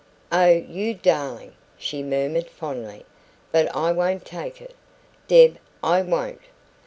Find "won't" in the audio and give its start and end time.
3.91-4.25, 6.01-6.41